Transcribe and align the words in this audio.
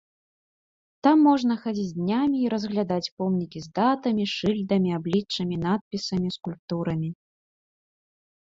Там 1.07 1.17
можна 1.29 1.57
хадзіць 1.65 1.93
днямі 1.99 2.37
і 2.45 2.49
разглядаць 2.53 3.11
помнікі 3.23 3.59
з 3.65 3.71
датамі, 3.81 4.23
шыльдамі, 4.35 4.89
абліччамі, 5.01 5.55
надпісамі, 5.67 6.27
скульптурамі. 6.39 7.09